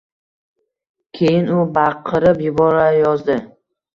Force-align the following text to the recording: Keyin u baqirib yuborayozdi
Keyin 1.19 1.51
u 1.57 1.59
baqirib 1.77 2.43
yuborayozdi 2.47 3.39